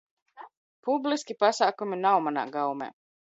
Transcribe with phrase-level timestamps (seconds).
[0.87, 2.89] Publiski pasākumi nav manā gaumē!